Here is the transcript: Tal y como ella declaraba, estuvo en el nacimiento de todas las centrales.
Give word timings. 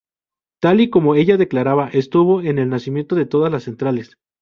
Tal 0.59 0.81
y 0.81 0.89
como 0.89 1.13
ella 1.13 1.37
declaraba, 1.37 1.89
estuvo 1.89 2.41
en 2.41 2.57
el 2.57 2.69
nacimiento 2.69 3.13
de 3.15 3.27
todas 3.27 3.51
las 3.51 3.65
centrales. 3.65 4.17